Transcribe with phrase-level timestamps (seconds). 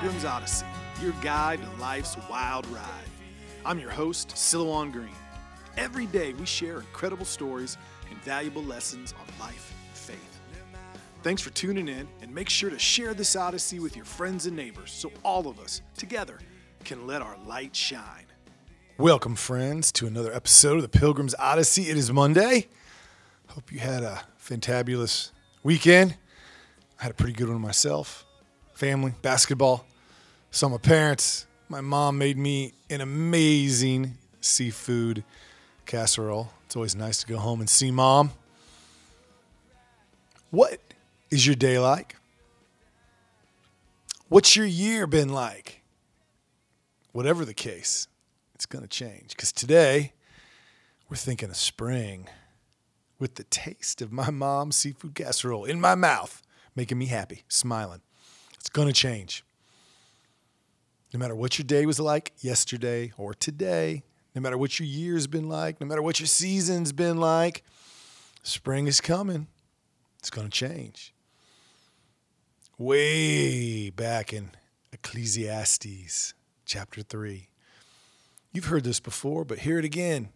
[0.00, 0.64] Pilgrim's Odyssey,
[1.02, 3.04] your guide to life's wild ride.
[3.66, 5.14] I'm your host, Silouan Green.
[5.76, 7.76] Every day we share incredible stories
[8.08, 10.40] and valuable lessons on life and faith.
[11.22, 14.56] Thanks for tuning in, and make sure to share this Odyssey with your friends and
[14.56, 16.38] neighbors so all of us, together,
[16.82, 18.24] can let our light shine.
[18.96, 21.90] Welcome, friends, to another episode of the Pilgrim's Odyssey.
[21.90, 22.68] It is Monday.
[23.48, 26.16] Hope you had a fantabulous weekend.
[26.98, 28.24] I had a pretty good one myself.
[28.80, 29.84] Family, basketball,
[30.50, 31.44] saw my parents.
[31.68, 35.22] My mom made me an amazing seafood
[35.84, 36.50] casserole.
[36.64, 38.30] It's always nice to go home and see mom.
[40.50, 40.80] What
[41.30, 42.16] is your day like?
[44.30, 45.82] What's your year been like?
[47.12, 48.08] Whatever the case,
[48.54, 50.14] it's going to change because today
[51.10, 52.30] we're thinking of spring
[53.18, 56.40] with the taste of my mom's seafood casserole in my mouth,
[56.74, 58.00] making me happy, smiling.
[58.60, 59.44] It's going to change.
[61.12, 65.26] No matter what your day was like yesterday or today, no matter what your year's
[65.26, 67.64] been like, no matter what your season's been like,
[68.42, 69.48] spring is coming.
[70.18, 71.12] It's going to change.
[72.78, 74.50] Way back in
[74.92, 77.48] Ecclesiastes chapter 3.
[78.52, 80.30] You've heard this before, but hear it again.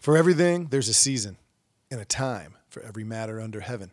[0.00, 1.36] For everything, there's a season
[1.90, 3.92] and a time for every matter under heaven.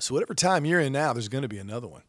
[0.00, 2.02] So, whatever time you're in now, there's going to be another one.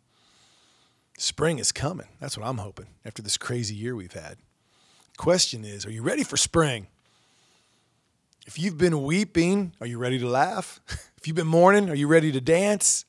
[1.17, 2.07] Spring is coming.
[2.19, 4.37] That's what I'm hoping after this crazy year we've had.
[5.17, 6.87] Question is Are you ready for spring?
[8.47, 10.79] If you've been weeping, are you ready to laugh?
[11.19, 13.03] If you've been mourning, are you ready to dance?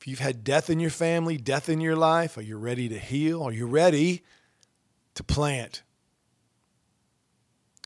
[0.00, 2.98] If you've had death in your family, death in your life, are you ready to
[2.98, 3.44] heal?
[3.44, 4.24] Are you ready
[5.14, 5.84] to plant?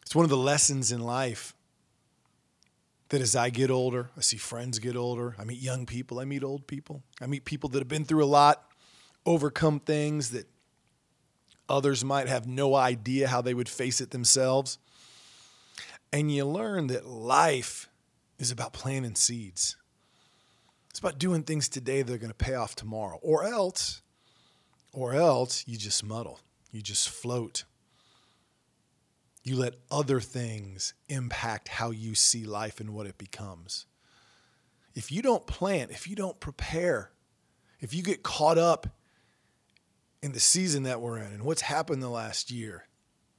[0.01, 1.55] It's one of the lessons in life
[3.15, 6.25] that as I get older, I see friends get older, I meet young people, I
[6.25, 8.67] meet old people, I meet people that have been through a lot,
[9.25, 10.49] overcome things that
[11.69, 14.79] others might have no idea how they would face it themselves.
[16.13, 17.89] And you learn that life
[18.41, 19.77] is about planting seeds.
[20.91, 23.21] It's about doing things today that are going to pay off tomorrow.
[23.23, 24.03] Or else,
[24.93, 26.41] or else you just muddle.
[26.73, 27.63] You just float
[29.45, 33.85] you let other things impact how you see life and what it becomes.
[34.95, 37.11] If you don't plant, if you don't prepare,
[37.81, 38.87] if you get caught up
[40.23, 42.87] in the season that we're in and what's happened the last year,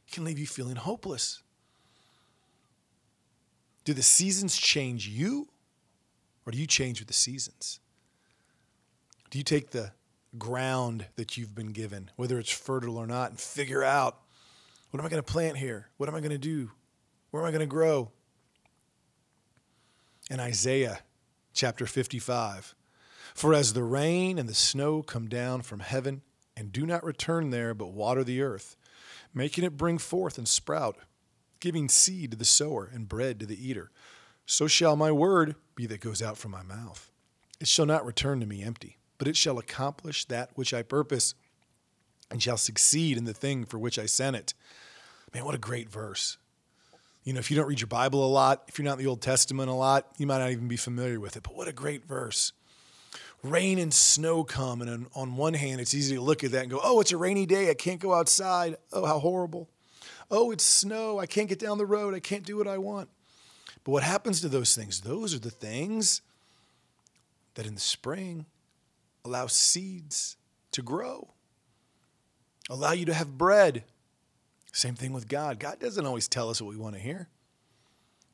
[0.07, 1.41] it can leave you feeling hopeless.
[3.83, 5.47] Do the seasons change you
[6.45, 7.79] or do you change with the seasons?
[9.31, 9.93] Do you take the
[10.37, 14.19] ground that you've been given, whether it's fertile or not, and figure out
[14.95, 15.89] what am I going to plant here?
[15.97, 16.71] What am I going to do?
[17.29, 18.13] Where am I going to grow?
[20.29, 20.99] In Isaiah
[21.53, 22.73] chapter 55,
[23.33, 26.21] for as the rain and the snow come down from heaven
[26.55, 28.77] and do not return there, but water the earth,
[29.33, 30.95] making it bring forth and sprout,
[31.59, 33.91] giving seed to the sower and bread to the eater,
[34.45, 37.11] so shall my word be that goes out from my mouth.
[37.59, 41.35] It shall not return to me empty, but it shall accomplish that which I purpose
[42.31, 44.53] and shall succeed in the thing for which I sent it.
[45.35, 46.37] Man, what a great verse.
[47.25, 49.09] You know, if you don't read your Bible a lot, if you're not in the
[49.09, 51.43] Old Testament a lot, you might not even be familiar with it.
[51.43, 52.53] But what a great verse.
[53.43, 56.71] Rain and snow come, and on one hand, it's easy to look at that and
[56.71, 57.69] go, oh, it's a rainy day.
[57.69, 58.77] I can't go outside.
[58.93, 59.67] Oh, how horrible.
[60.31, 61.19] Oh, it's snow.
[61.19, 62.15] I can't get down the road.
[62.15, 63.09] I can't do what I want.
[63.83, 65.01] But what happens to those things?
[65.01, 66.21] Those are the things
[67.55, 68.45] that in the spring
[69.25, 70.37] allow seeds
[70.71, 71.33] to grow,
[72.69, 73.83] allow you to have bread,
[74.75, 75.57] same thing with God.
[75.57, 77.29] God doesn't always tell us what we want to hear.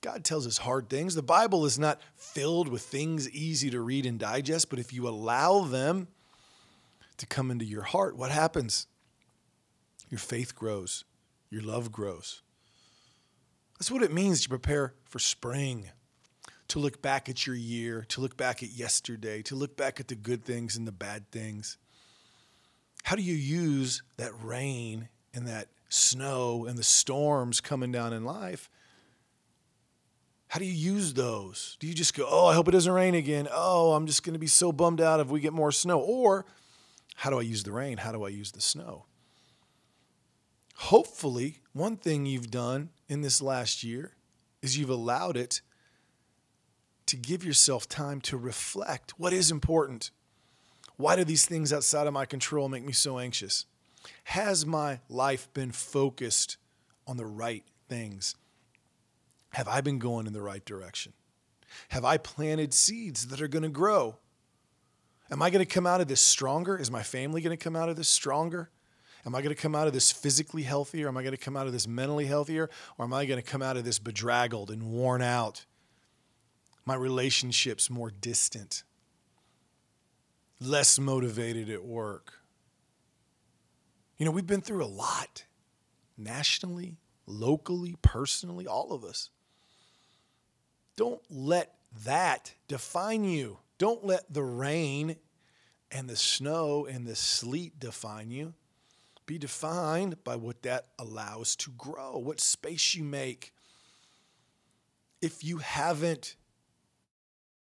[0.02, 1.14] God tells us hard things.
[1.14, 5.08] The Bible is not filled with things easy to read and digest, but if you
[5.08, 6.08] allow them
[7.18, 8.88] to come into your heart, what happens?
[10.10, 11.06] Your faith grows,
[11.52, 12.42] your love grows.
[13.78, 15.90] That's what it means to prepare for spring,
[16.70, 20.08] to look back at your year, to look back at yesterday, to look back at
[20.08, 21.78] the good things and the bad things.
[23.04, 28.24] How do you use that rain and that snow and the storms coming down in
[28.24, 28.70] life,
[30.48, 31.78] how do you use those?
[31.80, 33.48] Do you just go, oh, I hope it doesn't rain again?
[33.52, 36.00] Oh, I'm just going to be so bummed out if we get more snow?
[36.00, 36.46] Or
[37.16, 38.00] How do I use the rain?
[38.00, 39.06] How do I use the snow?
[40.76, 44.16] Hopefully, one thing you've done in this last year
[44.62, 45.62] is you've allowed it
[47.06, 50.12] to give yourself time to reflect what is important.
[50.98, 53.66] Why do these things outside of my control make me so anxious?
[54.25, 56.57] Has my life been focused
[57.07, 58.36] on the right things?
[59.51, 61.13] Have I been going in the right direction?
[61.89, 64.18] Have I planted seeds that are going to grow?
[65.30, 66.77] Am I going to come out of this stronger?
[66.77, 68.69] Is my family going to come out of this stronger?
[69.25, 71.07] Am I going to come out of this physically healthier?
[71.07, 72.69] Am I going to come out of this mentally healthier?
[72.98, 75.65] Or am I going to come out of this bedraggled and worn out?
[76.86, 78.83] My relationships more distant,
[80.59, 82.41] less motivated at work.
[84.22, 85.46] You know, we've been through a lot
[86.16, 89.32] nationally, locally, personally, all of us.
[90.96, 91.74] Don't let
[92.06, 93.58] that define you.
[93.80, 95.16] Don't let the rain
[95.90, 98.54] and the snow and the sleet define you.
[99.26, 103.56] Be defined by what that allows to grow, what space you make.
[105.20, 106.36] If you haven't,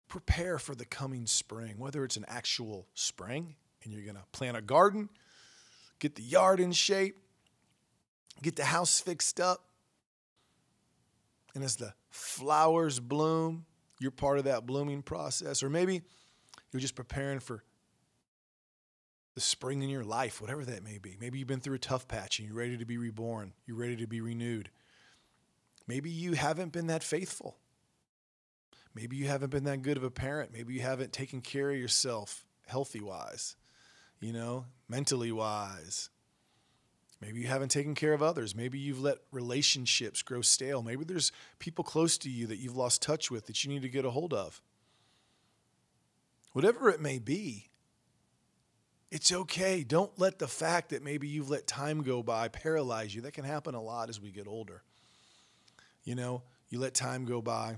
[0.09, 4.57] prepare for the coming spring, whether it's an actual spring and you're going to plant
[4.57, 5.11] a garden,
[5.99, 7.19] get the yard in shape,
[8.43, 9.65] get the house fixed up.
[11.55, 13.65] And as the flowers bloom,
[13.99, 15.63] you're part of that blooming process.
[15.63, 16.03] Or maybe
[16.71, 17.65] you're just preparing for
[19.35, 21.17] the spring in your life, whatever that may be.
[21.21, 23.97] Maybe you've been through a tough patch and you're ready to be reborn, you're ready
[23.97, 24.71] to be renewed.
[25.87, 27.59] Maybe you haven't been that faithful.
[28.95, 30.53] Maybe you haven't been that good of a parent.
[30.53, 33.57] Maybe you haven't taken care of yourself healthy wise,
[34.21, 36.11] you know, mentally wise.
[37.21, 38.55] Maybe you haven't taken care of others.
[38.55, 40.83] Maybe you've let relationships grow stale.
[40.83, 43.89] Maybe there's people close to you that you've lost touch with that you need to
[43.89, 44.61] get a hold of.
[46.53, 47.71] Whatever it may be,
[49.11, 49.83] it's okay.
[49.83, 53.23] Don't let the fact that maybe you've let time go by paralyze you.
[53.23, 54.83] That can happen a lot as we get older.
[56.05, 57.77] You know, you let time go by,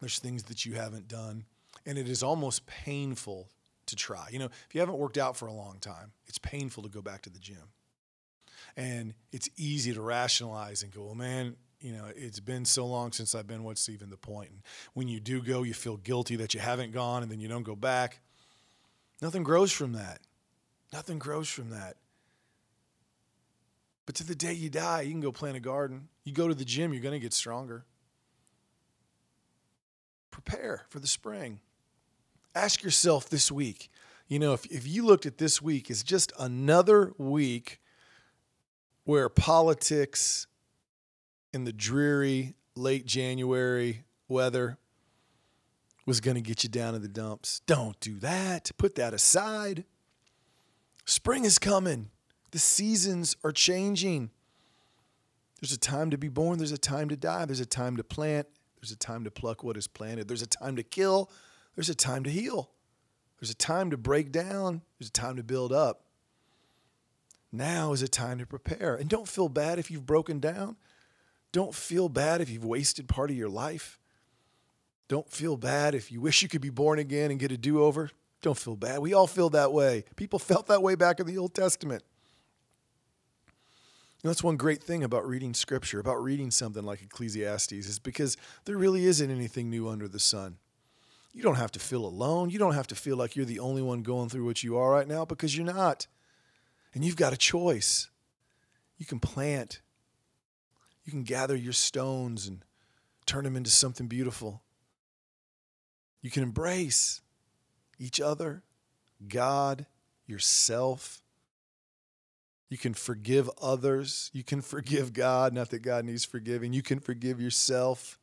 [0.00, 1.44] there's things that you haven't done,
[1.86, 3.48] and it is almost painful
[3.94, 4.28] to try.
[4.30, 7.02] You know, if you haven't worked out for a long time, it's painful to go
[7.02, 7.72] back to the gym.
[8.76, 13.12] And it's easy to rationalize and go, well, man, you know, it's been so long
[13.12, 14.50] since I've been, what's even the point?
[14.50, 14.60] And
[14.94, 17.62] when you do go, you feel guilty that you haven't gone and then you don't
[17.62, 18.20] go back.
[19.20, 20.20] Nothing grows from that.
[20.92, 21.96] Nothing grows from that.
[24.06, 26.08] But to the day you die, you can go plant a garden.
[26.24, 27.84] You go to the gym, you're going to get stronger.
[30.30, 31.60] Prepare for the spring.
[32.54, 33.90] Ask yourself this week,
[34.28, 37.80] you know, if, if you looked at this week as just another week
[39.04, 40.46] where politics
[41.52, 44.78] in the dreary late January weather
[46.06, 47.60] was going to get you down in the dumps.
[47.66, 48.70] Don't do that.
[48.76, 49.84] Put that aside.
[51.04, 52.10] Spring is coming.
[52.50, 54.30] The seasons are changing.
[55.60, 58.04] There's a time to be born, there's a time to die, there's a time to
[58.04, 58.46] plant,
[58.80, 61.30] there's a time to pluck what is planted, there's a time to kill,
[61.74, 62.70] there's a time to heal,
[63.40, 66.02] there's a time to break down, there's a time to build up.
[67.52, 68.96] Now is a time to prepare.
[68.96, 70.76] And don't feel bad if you've broken down.
[71.52, 74.00] Don't feel bad if you've wasted part of your life.
[75.06, 77.80] Don't feel bad if you wish you could be born again and get a do
[77.80, 78.10] over.
[78.42, 78.98] Don't feel bad.
[78.98, 80.04] We all feel that way.
[80.16, 82.02] People felt that way back in the Old Testament.
[83.46, 87.98] You know, that's one great thing about reading scripture, about reading something like Ecclesiastes, is
[88.00, 90.56] because there really isn't anything new under the sun.
[91.34, 92.50] You don't have to feel alone.
[92.50, 94.90] You don't have to feel like you're the only one going through what you are
[94.90, 96.06] right now because you're not.
[96.94, 98.08] And you've got a choice.
[98.96, 99.80] You can plant,
[101.04, 102.64] you can gather your stones and
[103.26, 104.62] turn them into something beautiful.
[106.22, 107.20] You can embrace
[107.98, 108.62] each other,
[109.28, 109.86] God,
[110.26, 111.20] yourself.
[112.70, 114.30] You can forgive others.
[114.32, 116.72] You can forgive God, not that God needs forgiving.
[116.72, 118.18] You can forgive yourself.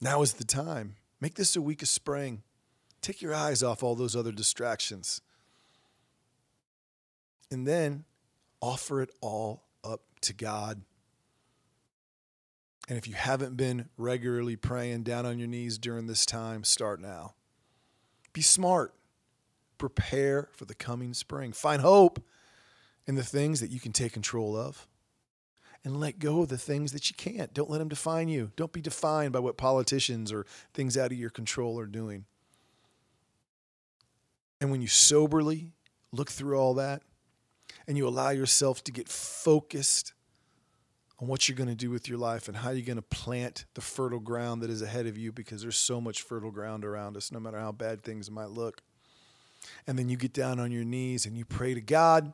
[0.00, 0.96] Now is the time.
[1.20, 2.42] Make this a week of spring.
[3.02, 5.20] Take your eyes off all those other distractions.
[7.50, 8.04] And then
[8.60, 10.82] offer it all up to God.
[12.88, 17.00] And if you haven't been regularly praying down on your knees during this time, start
[17.00, 17.34] now.
[18.32, 18.94] Be smart.
[19.78, 21.52] Prepare for the coming spring.
[21.52, 22.22] Find hope
[23.06, 24.86] in the things that you can take control of.
[25.82, 27.54] And let go of the things that you can't.
[27.54, 28.52] Don't let them define you.
[28.54, 30.44] Don't be defined by what politicians or
[30.74, 32.26] things out of your control are doing.
[34.60, 35.72] And when you soberly
[36.12, 37.02] look through all that
[37.88, 40.12] and you allow yourself to get focused
[41.18, 43.64] on what you're going to do with your life and how you're going to plant
[43.74, 47.16] the fertile ground that is ahead of you because there's so much fertile ground around
[47.16, 48.82] us, no matter how bad things might look.
[49.86, 52.32] and then you get down on your knees and you pray to God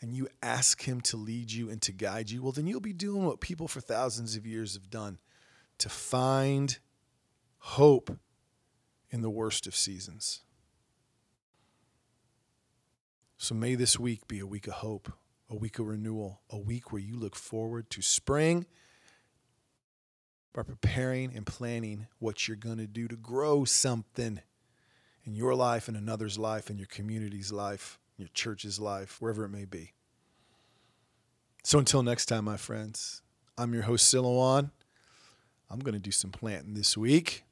[0.00, 2.92] and you ask Him to lead you and to guide you, well, then you'll be
[2.92, 5.18] doing what people for thousands of years have done
[5.78, 6.78] to find
[7.58, 8.18] hope
[9.10, 10.42] in the worst of seasons.
[13.36, 15.12] So may this week be a week of hope,
[15.48, 18.66] a week of renewal, a week where you look forward to spring
[20.52, 24.40] by preparing and planning what you're going to do to grow something
[25.24, 29.48] in your life, in another's life, in your community's life, your church's life, wherever it
[29.48, 29.92] may be.
[31.62, 33.22] So until next time, my friends,
[33.56, 34.70] I'm your host, Silouan.
[35.70, 37.44] I'm going to do some planting this week.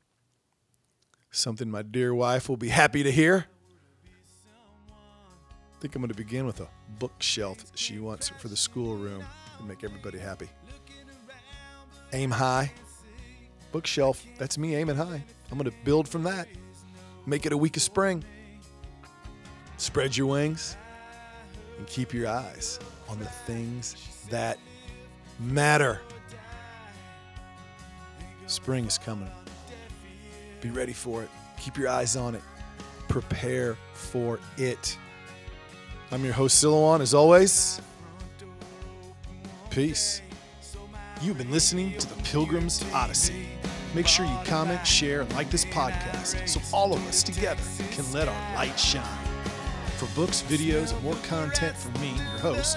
[1.30, 3.46] Something my dear wife will be happy to hear.
[4.88, 6.68] I think I'm going to begin with a
[6.98, 9.22] bookshelf she wants for the schoolroom
[9.58, 10.48] to make everybody happy.
[12.12, 12.72] Aim high.
[13.72, 15.22] Bookshelf, that's me aiming high.
[15.50, 16.48] I'm going to build from that.
[17.26, 18.24] Make it a week of spring.
[19.76, 20.76] Spread your wings
[21.78, 22.78] and keep your eyes
[23.08, 23.96] on the things
[24.30, 24.58] that
[25.38, 26.00] matter.
[28.46, 29.30] Spring is coming.
[30.60, 31.28] Be ready for it.
[31.58, 32.42] Keep your eyes on it.
[33.08, 34.96] Prepare for it.
[36.10, 37.80] I'm your host, Silouan, as always.
[39.70, 40.22] Peace.
[41.20, 43.46] You've been listening to the Pilgrim's Odyssey.
[43.94, 48.10] Make sure you comment, share, and like this podcast so all of us together can
[48.12, 49.25] let our light shine.
[49.96, 52.76] For books, videos, and more content from me, your host,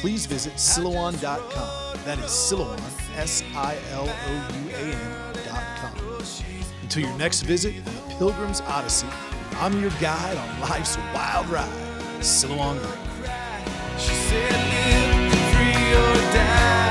[0.00, 1.98] please visit silouan.com.
[2.04, 2.80] That is Silouan,
[3.16, 6.20] S I L O U A N.com.
[6.82, 9.06] Until your next visit on the Pilgrim's Odyssey,
[9.60, 11.68] I'm your guide on life's wild ride,
[12.18, 13.28] Silouan Green.
[13.96, 14.52] She said,
[15.30, 16.85] live free or die.